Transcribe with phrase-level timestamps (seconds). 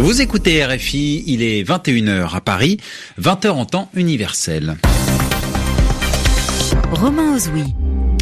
[0.00, 2.78] Vous écoutez RFI, il est 21h à Paris,
[3.20, 4.78] 20h en temps universel.
[6.90, 7.74] Romain Ozoui.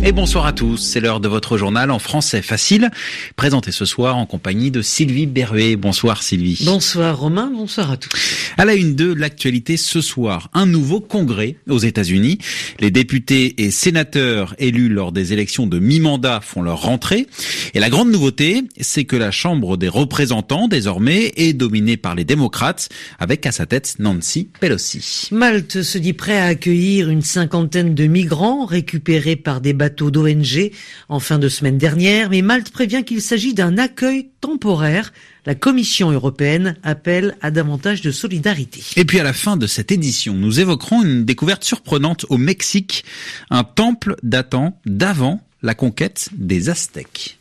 [0.04, 2.90] Et bonsoir à tous, c'est l'heure de votre journal en français facile,
[3.34, 5.74] présenté ce soir en compagnie de Sylvie Berruet.
[5.74, 6.62] Bonsoir Sylvie.
[6.64, 8.38] Bonsoir Romain, bonsoir à tous.
[8.56, 12.38] À la une de l'actualité ce soir, un nouveau congrès aux États-Unis.
[12.78, 17.26] Les députés et sénateurs élus lors des élections de mi-mandat font leur rentrée.
[17.74, 22.24] Et la grande nouveauté, c'est que la Chambre des représentants, désormais, est dominée par les
[22.24, 22.88] démocrates,
[23.18, 25.28] avec à sa tête Nancy Pelosi.
[25.32, 30.70] Malte se dit prêt à accueillir une cinquantaine de migrants récupérés par des bateau d'ONG
[31.08, 35.14] en fin de semaine dernière, mais Malte prévient qu'il s'agit d'un accueil temporaire.
[35.46, 38.82] La Commission européenne appelle à davantage de solidarité.
[38.96, 43.06] Et puis à la fin de cette édition, nous évoquerons une découverte surprenante au Mexique,
[43.48, 47.38] un temple datant d'avant la conquête des Aztèques.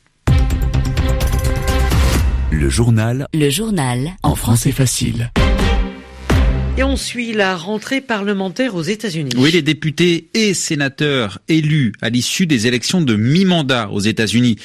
[2.50, 3.28] Le journal.
[3.34, 4.12] Le journal.
[4.24, 5.32] En français facile.
[6.78, 9.32] Et on suit la rentrée parlementaire aux États-Unis.
[9.36, 14.58] Oui, les députés et sénateurs élus à l'issue des élections de mi-mandat aux États-Unis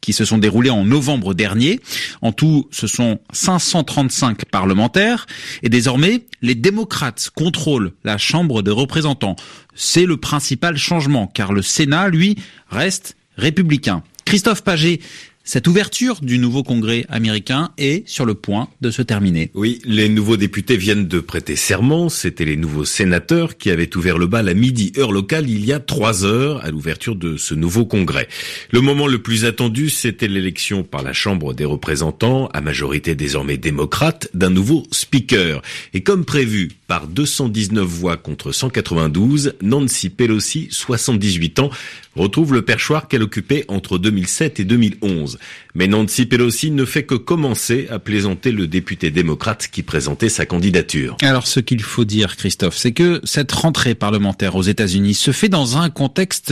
[0.00, 1.80] qui se sont déroulées en novembre dernier.
[2.22, 5.26] En tout, ce sont 535 parlementaires
[5.64, 9.34] et désormais, les démocrates contrôlent la Chambre des représentants.
[9.74, 12.36] C'est le principal changement car le Sénat, lui,
[12.70, 14.04] reste républicain.
[14.24, 15.00] Christophe Paget
[15.46, 19.52] cette ouverture du nouveau Congrès américain est sur le point de se terminer.
[19.54, 22.08] Oui, les nouveaux députés viennent de prêter serment.
[22.08, 25.72] C'était les nouveaux sénateurs qui avaient ouvert le bal à midi heure locale il y
[25.72, 28.26] a trois heures à l'ouverture de ce nouveau Congrès.
[28.72, 33.56] Le moment le plus attendu, c'était l'élection par la Chambre des représentants, à majorité désormais
[33.56, 35.62] démocrate, d'un nouveau speaker.
[35.94, 41.70] Et comme prévu, par 219 voix contre 192, Nancy Pelosi, 78 ans,
[42.16, 45.38] retrouve le perchoir qu'elle occupait entre 2007 et 2011.
[45.78, 50.46] Mais Nancy Pelosi ne fait que commencer à plaisanter le député démocrate qui présentait sa
[50.46, 51.18] candidature.
[51.20, 55.50] Alors ce qu'il faut dire, Christophe, c'est que cette rentrée parlementaire aux États-Unis se fait
[55.50, 56.50] dans un contexte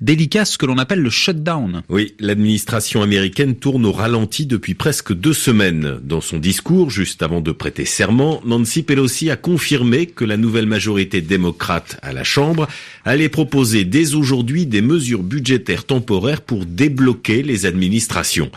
[0.00, 1.82] délicat, ce que l'on appelle le shutdown.
[1.88, 6.00] Oui, l'administration américaine tourne au ralenti depuis presque deux semaines.
[6.02, 10.66] Dans son discours, juste avant de prêter serment, Nancy Pelosi a confirmé que la nouvelle
[10.66, 12.66] majorité démocrate à la Chambre
[13.04, 18.50] allait proposer dès aujourd'hui des mesures budgétaires temporaires pour débloquer les administrations.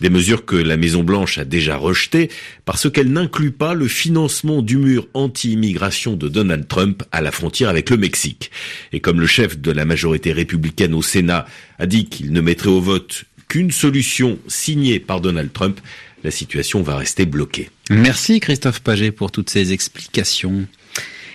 [0.00, 2.28] Des mesures que la Maison-Blanche a déjà rejetées
[2.64, 7.68] parce qu'elles n'incluent pas le financement du mur anti-immigration de Donald Trump à la frontière
[7.68, 8.50] avec le Mexique.
[8.92, 11.46] Et comme le chef de la majorité républicaine au Sénat
[11.78, 15.80] a dit qu'il ne mettrait au vote qu'une solution signée par Donald Trump,
[16.24, 17.70] la situation va rester bloquée.
[17.90, 20.66] Merci Christophe Paget pour toutes ces explications.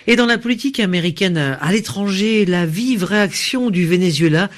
[0.06, 4.48] Et dans la politique américaine à l'étranger, la vive réaction du Venezuela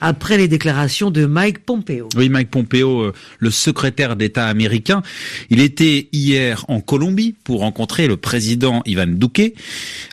[0.00, 2.08] après les déclarations de Mike Pompeo.
[2.16, 5.02] Oui, Mike Pompeo, euh, le secrétaire d'État américain,
[5.50, 9.54] il était hier en Colombie pour rencontrer le président Ivan Duque.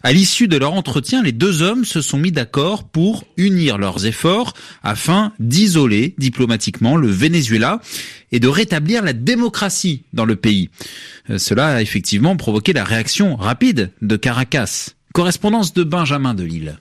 [0.03, 4.05] À l'issue de leur entretien, les deux hommes se sont mis d'accord pour unir leurs
[4.05, 7.81] efforts afin d'isoler diplomatiquement le Venezuela
[8.31, 10.69] et de rétablir la démocratie dans le pays.
[11.29, 14.89] Euh, cela a effectivement provoqué la réaction rapide de Caracas.
[15.13, 16.75] Correspondance de Benjamin Delille.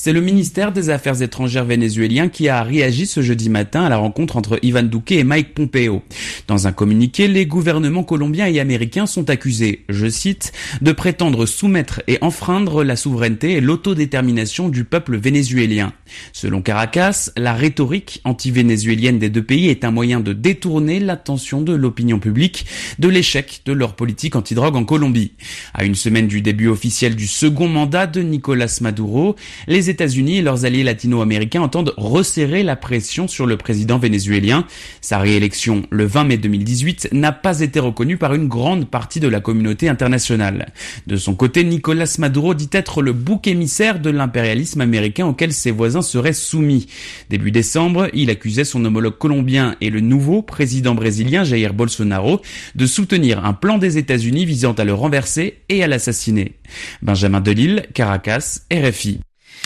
[0.00, 3.96] C'est le ministère des Affaires étrangères vénézuélien qui a réagi ce jeudi matin à la
[3.96, 6.02] rencontre entre Ivan Duque et Mike Pompeo.
[6.46, 12.00] Dans un communiqué, les gouvernements colombiens et américains sont accusés, je cite, de prétendre soumettre
[12.06, 15.92] et enfreindre la souveraineté et l'autodétermination du peuple vénézuélien.
[16.32, 21.74] Selon Caracas, la rhétorique anti-vénézuélienne des deux pays est un moyen de détourner l'attention de
[21.74, 22.66] l'opinion publique
[23.00, 25.32] de l'échec de leur politique antidrogue en Colombie.
[25.74, 29.34] À une semaine du début officiel du second mandat de Nicolas Maduro,
[29.66, 34.66] les les États-Unis et leurs alliés latino-américains entendent resserrer la pression sur le président vénézuélien.
[35.00, 39.28] Sa réélection le 20 mai 2018 n'a pas été reconnue par une grande partie de
[39.28, 40.72] la communauté internationale.
[41.06, 45.70] De son côté, Nicolas Maduro dit être le bouc émissaire de l'impérialisme américain auquel ses
[45.70, 46.86] voisins seraient soumis.
[47.30, 52.42] Début décembre, il accusait son homologue colombien et le nouveau président brésilien Jair Bolsonaro
[52.74, 56.56] de soutenir un plan des États-Unis visant à le renverser et à l'assassiner.
[57.00, 59.20] Benjamin Delille, Caracas, RFI.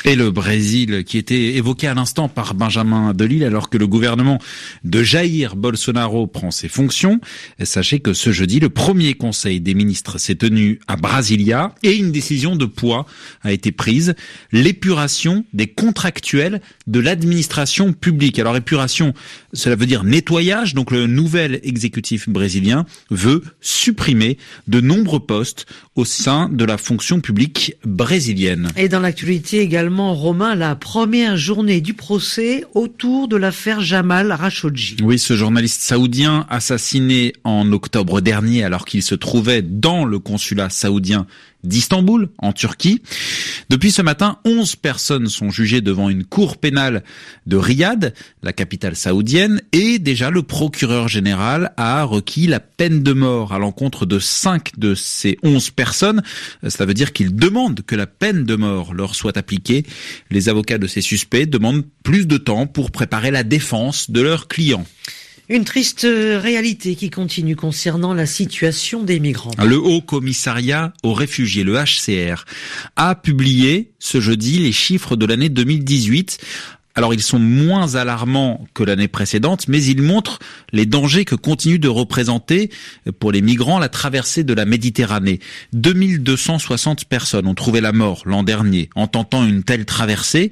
[0.05, 4.39] Et le Brésil, qui était évoqué à l'instant par Benjamin Delille, alors que le gouvernement
[4.85, 7.21] de Jair Bolsonaro prend ses fonctions.
[7.62, 12.11] Sachez que ce jeudi, le premier conseil des ministres s'est tenu à Brasilia et une
[12.11, 13.06] décision de poids
[13.43, 14.15] a été prise.
[14.50, 18.39] L'épuration des contractuels de l'administration publique.
[18.39, 19.15] Alors épuration,
[19.53, 20.75] cela veut dire nettoyage.
[20.75, 27.21] Donc le nouvel exécutif brésilien veut supprimer de nombreux postes au sein de la fonction
[27.21, 28.71] publique brésilienne.
[28.77, 34.97] Et dans l'actualité également, Romain, la première journée du procès autour de l'affaire Jamal Khashoggi.
[35.03, 40.71] Oui, ce journaliste saoudien assassiné en octobre dernier alors qu'il se trouvait dans le consulat
[40.71, 41.27] saoudien
[41.64, 43.03] d'Istanbul, en Turquie.
[43.70, 47.03] Depuis ce matin, 11 personnes sont jugées devant une cour pénale
[47.47, 53.12] de Riyad, la capitale saoudienne, et déjà le procureur général a requis la peine de
[53.12, 56.23] mort à l'encontre de 5 de ces 11 personnes.
[56.67, 59.85] Cela veut dire qu'il demande que la peine de mort leur soit appliquée.
[60.31, 64.49] Les avocats de ces suspects demandent plus de temps pour préparer la défense de leurs
[64.49, 64.85] clients.
[65.53, 69.51] Une triste réalité qui continue concernant la situation des migrants.
[69.63, 72.47] Le Haut Commissariat aux réfugiés, le HCR,
[72.97, 76.39] a publié ce jeudi les chiffres de l'année 2018
[76.94, 80.39] alors ils sont moins alarmants que l'année précédente, mais ils montrent
[80.73, 82.71] les dangers que continue de représenter
[83.19, 85.41] pour les migrants la traversée de la Méditerranée.
[85.73, 90.50] 2260 personnes ont trouvé la mort l'an dernier en tentant une telle traversée,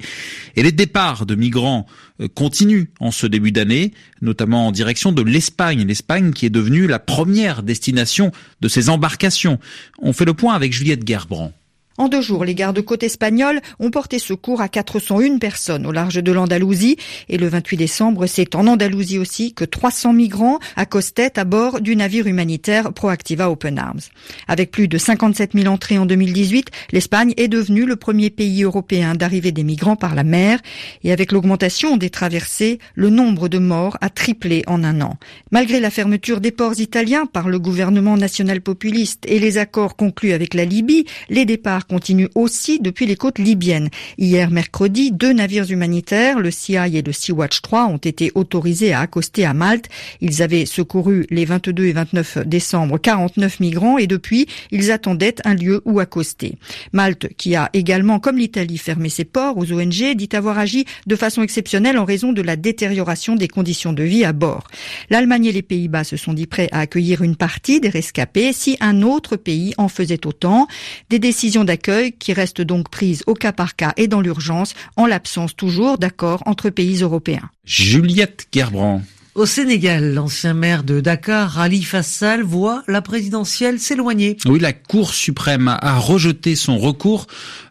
[0.55, 1.85] et les départs de migrants
[2.19, 6.87] euh, continuent en ce début d'année, notamment en direction de l'Espagne, l'Espagne qui est devenue
[6.87, 9.59] la première destination de ces embarcations.
[10.01, 11.53] On fait le point avec Juliette Gerbrand.
[12.01, 16.31] En deux jours, les gardes-côtes espagnols ont porté secours à 401 personnes au large de
[16.31, 16.97] l'Andalousie.
[17.29, 21.95] Et le 28 décembre, c'est en Andalousie aussi que 300 migrants accostaient à bord du
[21.95, 23.99] navire humanitaire Proactiva Open Arms.
[24.47, 29.13] Avec plus de 57 000 entrées en 2018, l'Espagne est devenue le premier pays européen
[29.13, 30.57] d'arrivée des migrants par la mer.
[31.03, 35.17] Et avec l'augmentation des traversées, le nombre de morts a triplé en un an.
[35.51, 40.33] Malgré la fermeture des ports italiens par le gouvernement national populiste et les accords conclus
[40.33, 43.89] avec la Libye, les départs continue aussi depuis les côtes libyennes.
[44.17, 49.01] Hier mercredi, deux navires humanitaires, le CI et le Sea-Watch 3, ont été autorisés à
[49.01, 49.89] accoster à Malte.
[50.21, 55.53] Ils avaient secouru les 22 et 29 décembre 49 migrants et depuis, ils attendaient un
[55.53, 56.55] lieu où accoster.
[56.93, 61.17] Malte, qui a également, comme l'Italie, fermé ses ports aux ONG, dit avoir agi de
[61.17, 64.65] façon exceptionnelle en raison de la détérioration des conditions de vie à bord.
[65.09, 68.77] L'Allemagne et les Pays-Bas se sont dit prêts à accueillir une partie des rescapés si
[68.79, 70.67] un autre pays en faisait autant.
[71.09, 75.05] Des décisions d'accueil qui reste donc prise au cas par cas et dans l'urgence, en
[75.05, 77.49] l'absence toujours d'accord entre pays européens.
[77.63, 79.01] Juliette Gerbrand.
[79.33, 84.35] Au Sénégal, l'ancien maire de Dakar, Ali Fassal, voit la présidentielle s'éloigner.
[84.45, 87.27] Oui, la Cour suprême a rejeté son recours.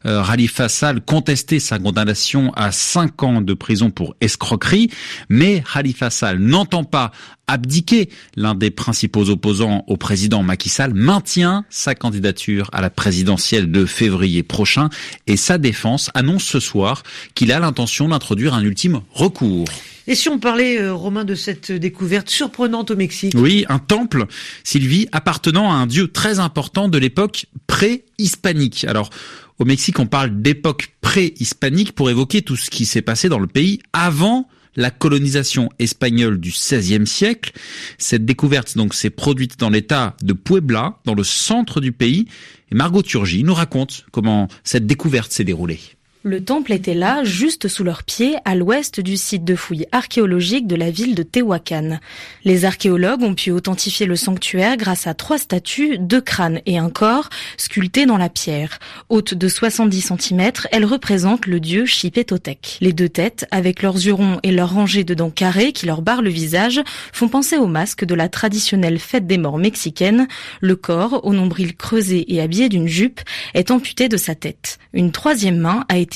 [0.06, 4.90] Euh, Rali Fassal contestait sa condamnation à 5 ans de prison pour escroquerie,
[5.28, 7.12] mais Rali Fassal n'entend pas
[7.50, 8.08] abdiquer.
[8.36, 13.84] L'un des principaux opposants au président Macky Sall maintient sa candidature à la présidentielle de
[13.84, 14.88] février prochain
[15.26, 17.02] et sa défense annonce ce soir
[17.34, 19.66] qu'il a l'intention d'introduire un ultime recours.
[20.06, 23.34] Et si on parlait, euh, Romain, de cette découverte surprenante au Mexique?
[23.36, 24.26] Oui, un temple,
[24.64, 28.84] Sylvie, appartenant à un dieu très important de l'époque pré-hispanique.
[28.84, 29.10] Alors,
[29.58, 33.46] au Mexique, on parle d'époque pré-hispanique pour évoquer tout ce qui s'est passé dans le
[33.46, 37.52] pays avant la colonisation espagnole du XVIe siècle.
[37.98, 42.26] Cette découverte donc s'est produite dans l'état de Puebla, dans le centre du pays.
[42.70, 45.80] Et Margot Turgi nous raconte comment cette découverte s'est déroulée.
[46.22, 50.66] Le temple était là, juste sous leurs pieds, à l'ouest du site de fouilles archéologiques
[50.66, 51.98] de la ville de Tehuacan.
[52.44, 56.90] Les archéologues ont pu authentifier le sanctuaire grâce à trois statues, deux crânes et un
[56.90, 58.80] corps, sculptés dans la pierre.
[59.08, 62.76] Haute de 70 cm, elles représentent le dieu Chipetotec.
[62.82, 66.02] Les deux têtes, avec leurs yeux ronds et leurs rangées de dents carrées qui leur
[66.02, 66.82] barrent le visage,
[67.14, 70.28] font penser au masque de la traditionnelle fête des morts mexicaine.
[70.60, 73.22] Le corps, au nombril creusé et habillé d'une jupe,
[73.54, 74.78] est amputé de sa tête.
[74.92, 76.09] Une troisième main a été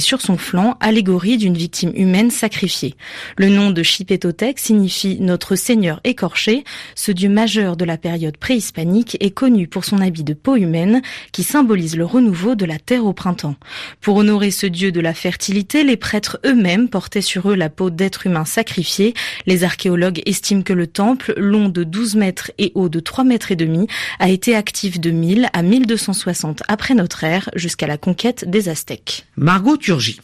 [0.00, 2.94] sur son flanc, allégorie d'une victime humaine sacrifiée.
[3.36, 6.64] Le nom de Chipetotec signifie notre Seigneur écorché.
[6.94, 11.02] Ce dieu majeur de la période préhispanique est connu pour son habit de peau humaine
[11.32, 13.56] qui symbolise le renouveau de la terre au printemps.
[14.00, 17.90] Pour honorer ce dieu de la fertilité, les prêtres eux-mêmes portaient sur eux la peau
[17.90, 19.14] d'êtres humains sacrifiés.
[19.46, 23.52] Les archéologues estiment que le temple, long de 12 mètres et haut de 3 mètres
[23.52, 23.86] et demi,
[24.18, 29.26] a été actif de 1000 à 1260 après notre ère jusqu'à la conquête des Aztèques.
[29.40, 30.20] Margot Turgi.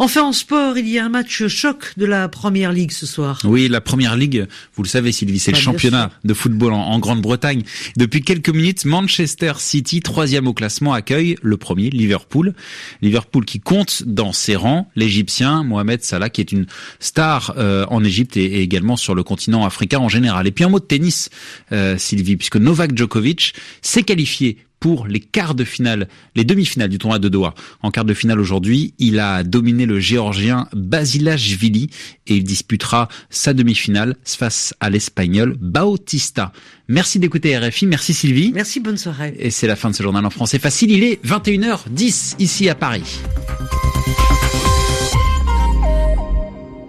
[0.00, 3.38] Enfin en sport, il y a un match choc de la Première Ligue ce soir.
[3.44, 6.98] Oui, la Première Ligue, vous le savez Sylvie, c'est le bah, championnat de football en,
[6.98, 7.62] Grande-Bretagne.
[7.96, 12.54] Depuis quelques minutes, Manchester City, troisième au classement, accueille le premier, Liverpool.
[13.02, 16.66] Liverpool qui compte dans ses rangs l'Égyptien Mohamed Salah, qui est une
[16.98, 20.48] star euh, en Égypte et, également sur le continent africain en général.
[20.48, 21.30] Et puis un mot de tennis,
[21.70, 26.98] euh, Sylvie, puisque Novak Djokovic s'est qualifié pour les quarts de finale, les demi-finales du
[26.98, 27.54] tournoi de Doha.
[27.82, 31.90] En quart de finale aujourd'hui, il a dominé le géorgien Basilashvili
[32.28, 36.52] et il disputera sa demi-finale face à l'espagnol Bautista.
[36.86, 38.52] Merci d'écouter RFI, merci Sylvie.
[38.54, 39.34] Merci, bonne soirée.
[39.40, 42.76] Et c'est la fin de ce journal en français facile, il est 21h10 ici à
[42.76, 43.18] Paris.